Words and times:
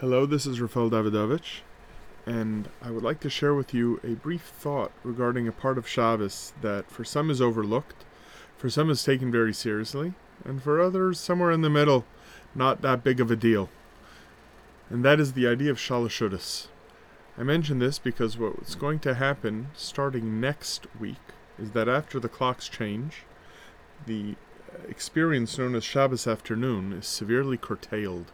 Hello, 0.00 0.26
this 0.26 0.44
is 0.44 0.60
Rafael 0.60 0.90
Davidovich, 0.90 1.62
and 2.26 2.68
I 2.82 2.90
would 2.90 3.02
like 3.02 3.18
to 3.20 3.30
share 3.30 3.54
with 3.54 3.72
you 3.72 3.98
a 4.04 4.08
brief 4.08 4.42
thought 4.42 4.92
regarding 5.02 5.48
a 5.48 5.52
part 5.52 5.78
of 5.78 5.88
Shabbos 5.88 6.52
that 6.60 6.90
for 6.90 7.02
some 7.02 7.30
is 7.30 7.40
overlooked, 7.40 8.04
for 8.58 8.68
some 8.68 8.90
is 8.90 9.02
taken 9.02 9.32
very 9.32 9.54
seriously, 9.54 10.12
and 10.44 10.62
for 10.62 10.82
others, 10.82 11.18
somewhere 11.18 11.50
in 11.50 11.62
the 11.62 11.70
middle, 11.70 12.04
not 12.54 12.82
that 12.82 13.02
big 13.02 13.20
of 13.20 13.30
a 13.30 13.36
deal. 13.36 13.70
And 14.90 15.02
that 15.02 15.18
is 15.18 15.32
the 15.32 15.46
idea 15.46 15.70
of 15.70 15.78
Shalashudas. 15.78 16.66
I 17.38 17.42
mention 17.42 17.78
this 17.78 17.98
because 17.98 18.36
what's 18.36 18.74
going 18.74 18.98
to 18.98 19.14
happen 19.14 19.68
starting 19.74 20.42
next 20.42 20.86
week 21.00 21.32
is 21.58 21.70
that 21.70 21.88
after 21.88 22.20
the 22.20 22.28
clocks 22.28 22.68
change, 22.68 23.22
the 24.04 24.34
experience 24.90 25.56
known 25.56 25.74
as 25.74 25.84
Shabbos 25.84 26.26
afternoon 26.26 26.92
is 26.92 27.06
severely 27.06 27.56
curtailed 27.56 28.30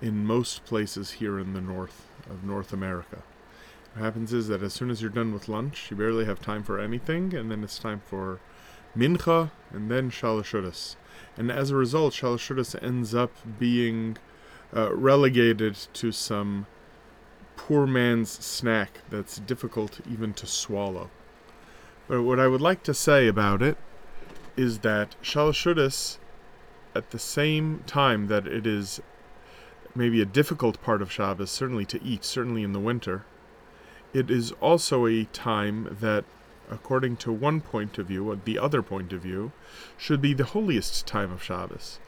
in 0.00 0.24
most 0.26 0.64
places 0.64 1.12
here 1.12 1.38
in 1.38 1.52
the 1.52 1.60
north 1.60 2.06
of 2.28 2.44
North 2.44 2.72
America. 2.72 3.22
What 3.94 4.04
happens 4.04 4.32
is 4.32 4.48
that 4.48 4.62
as 4.62 4.72
soon 4.72 4.90
as 4.90 5.02
you're 5.02 5.10
done 5.10 5.32
with 5.32 5.48
lunch, 5.48 5.90
you 5.90 5.96
barely 5.96 6.24
have 6.24 6.40
time 6.40 6.62
for 6.62 6.78
anything, 6.78 7.34
and 7.34 7.50
then 7.50 7.64
it's 7.64 7.78
time 7.78 8.00
for 8.04 8.40
mincha 8.96 9.50
and 9.72 9.90
then 9.90 10.10
shalashudas. 10.10 10.96
And 11.36 11.50
as 11.50 11.70
a 11.70 11.76
result, 11.76 12.14
shalashudas 12.14 12.80
ends 12.82 13.14
up 13.14 13.32
being 13.58 14.18
uh, 14.74 14.94
relegated 14.94 15.76
to 15.94 16.12
some 16.12 16.66
poor 17.56 17.86
man's 17.86 18.30
snack 18.30 19.00
that's 19.10 19.38
difficult 19.38 20.00
even 20.10 20.32
to 20.34 20.46
swallow. 20.46 21.10
But 22.06 22.22
what 22.22 22.40
I 22.40 22.48
would 22.48 22.60
like 22.60 22.82
to 22.84 22.94
say 22.94 23.26
about 23.26 23.62
it 23.62 23.76
is 24.56 24.78
that 24.80 25.16
shalashudas, 25.22 26.18
at 26.94 27.10
the 27.10 27.18
same 27.18 27.84
time 27.86 28.28
that 28.28 28.46
it 28.46 28.66
is 28.66 29.00
maybe 29.94 30.20
a 30.20 30.26
difficult 30.26 30.80
part 30.82 31.02
of 31.02 31.12
Shabbos, 31.12 31.50
certainly 31.50 31.84
to 31.86 32.02
eat, 32.02 32.24
certainly 32.24 32.62
in 32.62 32.72
the 32.72 32.80
winter, 32.80 33.24
it 34.12 34.30
is 34.30 34.52
also 34.60 35.06
a 35.06 35.24
time 35.24 35.96
that, 36.00 36.24
according 36.70 37.16
to 37.18 37.32
one 37.32 37.60
point 37.60 37.98
of 37.98 38.06
view, 38.06 38.30
or 38.30 38.36
the 38.36 38.58
other 38.58 38.82
point 38.82 39.12
of 39.12 39.22
view, 39.22 39.52
should 39.96 40.22
be 40.22 40.34
the 40.34 40.44
holiest 40.44 41.06
time 41.06 41.30
of 41.30 41.42
Shabbos. 41.42 41.98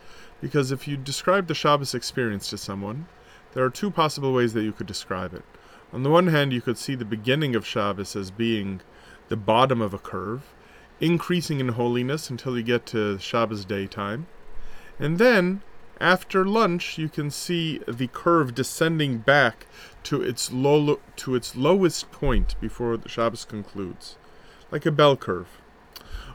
Because 0.41 0.73
if 0.73 0.89
you 0.89 0.97
describe 0.97 1.47
the 1.47 1.55
Shabbos 1.55 1.95
experience 1.95 2.49
to 2.51 2.59
someone, 2.59 3.07
there 3.53 3.65
are 3.65 3.71
two 3.71 3.91
possible 3.91 4.33
ways 4.33 4.53
that 4.55 4.63
you 4.63 4.73
could 4.73 4.87
describe 4.87 5.35
it. 5.35 5.43
On 5.93 6.03
the 6.03 6.11
one 6.11 6.29
hand, 6.29 6.53
you 6.53 6.61
could 6.61 6.79
see 6.79 6.95
the 6.95 7.05
beginning 7.05 7.55
of 7.57 7.67
Shabbos 7.67 8.15
as 8.15 8.31
being 8.31 8.81
the 9.29 9.37
bottom 9.37 9.81
of 9.81 9.93
a 9.93 9.99
curve, 9.99 10.55
increasing 11.01 11.61
in 11.61 11.69
holiness 11.69 12.31
until 12.31 12.57
you 12.57 12.63
get 12.63 12.87
to 12.87 13.19
Shabbos 13.19 13.65
daytime. 13.65 14.27
And 14.99 15.19
then 15.19 15.63
after 16.01 16.45
lunch, 16.45 16.99
you 16.99 17.09
can 17.09 17.31
see 17.31 17.79
the 17.87 18.07
curve 18.07 18.55
descending 18.55 19.19
back 19.19 19.67
to 20.05 20.23
its 20.23 20.51
low, 20.51 20.99
to 21.17 21.35
its 21.35 21.55
lowest 21.55 22.11
point 22.11 22.55
before 22.61 22.97
the 22.97 23.09
Shabbos 23.09 23.45
concludes, 23.45 24.17
like 24.71 24.87
a 24.87 24.93
bell 24.93 25.17
curve. 25.17 25.49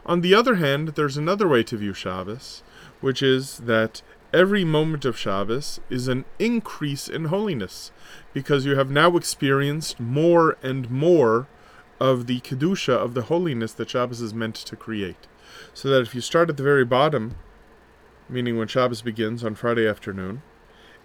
On 0.04 0.20
the 0.20 0.34
other 0.34 0.54
hand, 0.54 0.90
there's 0.90 1.16
another 1.16 1.48
way 1.48 1.64
to 1.64 1.76
view 1.76 1.92
Shabbos, 1.92 2.62
which 3.00 3.22
is 3.22 3.58
that 3.58 4.02
every 4.32 4.64
moment 4.64 5.04
of 5.04 5.18
Shabbos 5.18 5.80
is 5.90 6.06
an 6.06 6.24
increase 6.38 7.08
in 7.08 7.26
holiness, 7.26 7.90
because 8.32 8.64
you 8.64 8.76
have 8.76 8.90
now 8.90 9.16
experienced 9.16 9.98
more 9.98 10.56
and 10.62 10.90
more 10.90 11.48
of 11.98 12.26
the 12.26 12.40
kedusha 12.40 12.92
of 12.92 13.14
the 13.14 13.22
holiness 13.22 13.72
that 13.72 13.90
Shabbos 13.90 14.20
is 14.20 14.34
meant 14.34 14.54
to 14.54 14.76
create. 14.76 15.26
So 15.74 15.88
that 15.88 16.02
if 16.02 16.14
you 16.14 16.20
start 16.20 16.50
at 16.50 16.56
the 16.56 16.62
very 16.62 16.84
bottom 16.84 17.36
meaning 18.28 18.58
when 18.58 18.68
Shabbos 18.68 19.02
begins 19.02 19.44
on 19.44 19.54
Friday 19.54 19.86
afternoon, 19.86 20.42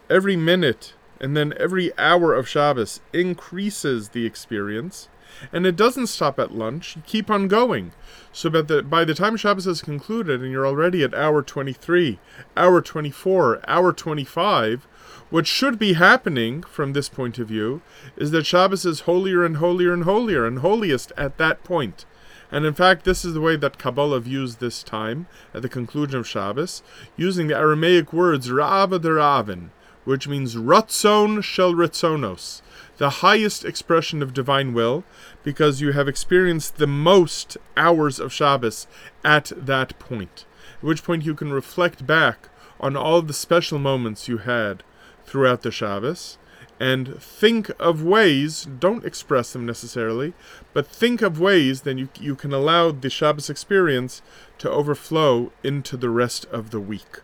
every 0.09 0.35
minute 0.35 0.93
and 1.21 1.37
then 1.37 1.53
every 1.57 1.95
hour 1.99 2.33
of 2.33 2.47
Shabbos 2.47 2.99
increases 3.13 4.09
the 4.09 4.25
experience, 4.25 5.07
and 5.53 5.67
it 5.67 5.75
doesn't 5.75 6.07
stop 6.07 6.39
at 6.39 6.55
lunch. 6.55 6.95
You 6.95 7.03
keep 7.05 7.29
on 7.29 7.47
going. 7.47 7.91
So 8.33 8.49
that 8.49 8.67
the, 8.67 8.81
by 8.81 9.05
the 9.05 9.13
time 9.13 9.37
Shabbos 9.37 9.67
is 9.67 9.81
concluded 9.81 10.41
and 10.41 10.51
you're 10.51 10.65
already 10.65 11.03
at 11.03 11.13
hour 11.13 11.43
23, 11.43 12.19
hour 12.57 12.81
24, 12.81 13.61
hour 13.67 13.93
25, 13.93 14.87
what 15.29 15.45
should 15.45 15.77
be 15.77 15.93
happening 15.93 16.63
from 16.63 16.93
this 16.93 17.07
point 17.07 17.37
of 17.37 17.47
view 17.47 17.81
is 18.17 18.31
that 18.31 18.45
Shabbos 18.45 18.83
is 18.83 19.01
holier 19.01 19.45
and 19.45 19.57
holier 19.57 19.93
and 19.93 20.03
holier 20.03 20.45
and 20.45 20.59
holiest 20.59 21.11
at 21.15 21.37
that 21.37 21.63
point. 21.63 22.05
And 22.51 22.65
in 22.65 22.73
fact, 22.73 23.05
this 23.05 23.23
is 23.23 23.33
the 23.33 23.41
way 23.41 23.55
that 23.55 23.77
Kabbalah 23.77 24.19
views 24.19 24.57
this 24.57 24.83
time 24.83 25.27
at 25.53 25.61
the 25.61 25.69
conclusion 25.69 26.19
of 26.19 26.27
Shabbos, 26.27 26.83
using 27.15 27.47
the 27.47 27.55
Aramaic 27.55 28.11
words 28.11 28.51
Rava 28.51 28.99
Ravin, 28.99 29.71
which 30.03 30.27
means 30.27 30.55
Ratzon 30.55 31.43
Shel 31.43 31.73
Ritzonos, 31.73 32.61
the 32.97 33.21
highest 33.21 33.63
expression 33.63 34.21
of 34.21 34.33
divine 34.33 34.73
will, 34.73 35.03
because 35.43 35.79
you 35.79 35.93
have 35.93 36.07
experienced 36.07 36.77
the 36.77 36.87
most 36.87 37.57
hours 37.77 38.19
of 38.19 38.33
Shabbos 38.33 38.85
at 39.23 39.51
that 39.55 39.97
point. 39.97 40.45
At 40.77 40.83
which 40.83 41.03
point 41.03 41.25
you 41.25 41.35
can 41.35 41.53
reflect 41.53 42.05
back 42.05 42.49
on 42.79 42.97
all 42.97 43.21
the 43.21 43.33
special 43.33 43.79
moments 43.79 44.27
you 44.27 44.39
had 44.39 44.83
throughout 45.25 45.61
the 45.61 45.71
Shabbos 45.71 46.37
and 46.79 47.21
think 47.21 47.69
of 47.79 48.03
ways, 48.03 48.67
don't 48.79 49.05
express 49.05 49.53
them 49.53 49.65
necessarily, 49.65 50.33
but 50.73 50.87
think 50.87 51.21
of 51.21 51.39
ways 51.39 51.81
then 51.81 51.97
you, 51.97 52.09
you 52.19 52.35
can 52.35 52.53
allow 52.53 52.91
the 52.91 53.09
Shabbos 53.09 53.49
experience 53.49 54.21
to 54.57 54.69
overflow 54.69 55.51
into 55.63 55.95
the 55.95 56.09
rest 56.09 56.45
of 56.45 56.71
the 56.71 56.79
week. 56.79 57.19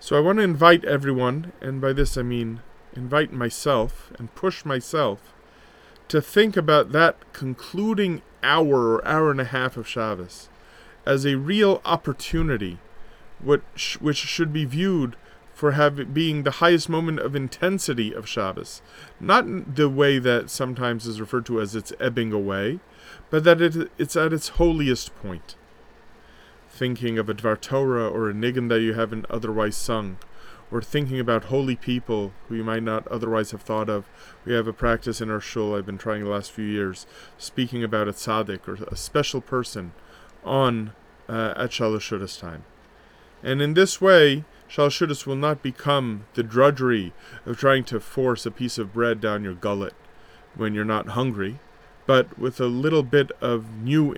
So 0.00 0.16
I 0.16 0.20
want 0.20 0.38
to 0.38 0.44
invite 0.44 0.84
everyone, 0.84 1.52
and 1.60 1.80
by 1.80 1.92
this 1.92 2.16
I 2.16 2.22
mean 2.22 2.60
invite 2.94 3.32
myself 3.32 4.10
and 4.18 4.34
push 4.34 4.64
myself 4.64 5.34
to 6.08 6.22
think 6.22 6.56
about 6.56 6.92
that 6.92 7.16
concluding 7.32 8.22
hour 8.42 8.94
or 8.94 9.06
hour 9.06 9.30
and 9.30 9.40
a 9.40 9.44
half 9.44 9.76
of 9.76 9.86
Shabbos 9.86 10.48
as 11.04 11.26
a 11.26 11.36
real 11.36 11.80
opportunity, 11.84 12.78
which, 13.42 13.98
which 14.00 14.16
should 14.16 14.52
be 14.52 14.64
viewed 14.64 15.16
for 15.58 15.72
having 15.72 16.12
being 16.12 16.44
the 16.44 16.62
highest 16.62 16.88
moment 16.88 17.18
of 17.18 17.34
intensity 17.34 18.14
of 18.14 18.28
Shabbos. 18.28 18.80
Not 19.18 19.74
the 19.74 19.88
way 19.88 20.20
that 20.20 20.50
sometimes 20.50 21.04
is 21.04 21.20
referred 21.20 21.46
to 21.46 21.60
as 21.60 21.74
it's 21.74 21.92
ebbing 21.98 22.32
away, 22.32 22.78
but 23.28 23.42
that 23.42 23.60
it, 23.60 23.90
it's 23.98 24.14
at 24.14 24.32
its 24.32 24.50
holiest 24.50 25.16
point. 25.16 25.56
Thinking 26.68 27.18
of 27.18 27.28
a 27.28 27.34
Dvar 27.34 27.60
Torah 27.60 28.08
or 28.08 28.30
a 28.30 28.32
nigun 28.32 28.68
that 28.68 28.82
you 28.82 28.92
haven't 28.92 29.26
otherwise 29.28 29.74
sung, 29.74 30.18
or 30.70 30.80
thinking 30.80 31.18
about 31.18 31.46
holy 31.46 31.74
people 31.74 32.32
who 32.48 32.54
you 32.54 32.62
might 32.62 32.84
not 32.84 33.08
otherwise 33.08 33.50
have 33.50 33.62
thought 33.62 33.90
of. 33.90 34.08
We 34.44 34.54
have 34.54 34.68
a 34.68 34.72
practice 34.72 35.20
in 35.20 35.28
our 35.28 35.40
shul 35.40 35.74
I've 35.74 35.86
been 35.86 35.98
trying 35.98 36.22
the 36.22 36.30
last 36.30 36.52
few 36.52 36.66
years, 36.66 37.04
speaking 37.36 37.82
about 37.82 38.06
a 38.06 38.12
tzaddik 38.12 38.68
or 38.68 38.74
a 38.84 38.96
special 38.96 39.40
person 39.40 39.90
on 40.44 40.92
uh, 41.28 41.54
at 41.56 41.70
Shalashudas 41.70 42.38
time. 42.38 42.62
And 43.42 43.60
in 43.60 43.74
this 43.74 44.00
way, 44.00 44.44
Shalashudas 44.68 45.26
will 45.26 45.36
not 45.36 45.62
become 45.62 46.26
the 46.34 46.42
drudgery 46.42 47.12
of 47.46 47.58
trying 47.58 47.84
to 47.84 48.00
force 48.00 48.44
a 48.44 48.50
piece 48.50 48.76
of 48.76 48.92
bread 48.92 49.20
down 49.20 49.42
your 49.42 49.54
gullet 49.54 49.94
when 50.54 50.74
you're 50.74 50.84
not 50.84 51.10
hungry, 51.10 51.58
but 52.06 52.38
with 52.38 52.60
a 52.60 52.66
little 52.66 53.02
bit 53.02 53.32
of 53.40 53.70
new 53.82 54.12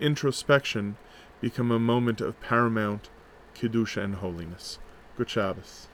introspection, 0.00 0.96
become 1.40 1.70
a 1.70 1.78
moment 1.78 2.20
of 2.20 2.40
paramount 2.40 3.10
kiddush 3.54 3.96
and 3.96 4.16
holiness. 4.16 4.78
Good 5.16 5.30
Shabbos. 5.30 5.88